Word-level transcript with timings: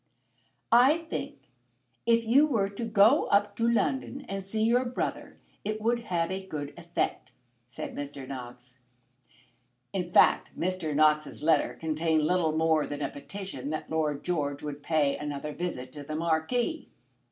"I 0.71 0.97
think 0.97 1.35
if 2.07 2.25
you 2.25 2.47
were 2.47 2.69
to 2.69 2.85
go 2.85 3.25
up 3.25 3.55
to 3.57 3.69
London 3.71 4.25
and 4.27 4.43
see 4.43 4.63
your 4.63 4.83
brother 4.83 5.37
it 5.63 5.79
would 5.79 5.99
have 6.05 6.31
a 6.31 6.43
good 6.43 6.73
effect," 6.75 7.31
said 7.67 7.93
Mr. 7.93 8.27
Knox. 8.27 8.79
In 9.93 10.11
fact 10.11 10.59
Mr. 10.59 10.95
Knox's 10.95 11.43
letter 11.43 11.75
contained 11.79 12.25
little 12.25 12.57
more 12.57 12.87
than 12.87 13.03
a 13.03 13.09
petition 13.09 13.69
that 13.69 13.91
Lord 13.91 14.23
George 14.23 14.63
would 14.63 14.81
pay 14.81 15.17
another 15.17 15.53
visit 15.53 15.91
to 15.91 16.01
the 16.01 16.15
Marquis. 16.15 16.87